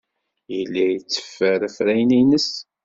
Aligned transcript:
Yella 0.55 0.83
yetteffer 0.87 1.59
afrayen-nnes. 1.67 2.49